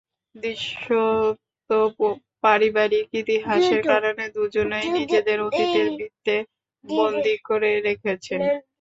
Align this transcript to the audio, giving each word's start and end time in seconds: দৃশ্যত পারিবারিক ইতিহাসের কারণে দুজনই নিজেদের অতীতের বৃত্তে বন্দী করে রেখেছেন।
দৃশ্যত 0.35 1.69
পারিবারিক 2.43 3.07
ইতিহাসের 3.21 3.81
কারণে 3.91 4.23
দুজনই 4.35 4.87
নিজেদের 4.97 5.37
অতীতের 5.47 5.87
বৃত্তে 5.97 6.35
বন্দী 6.85 7.35
করে 7.47 7.71
রেখেছেন। 7.87 8.39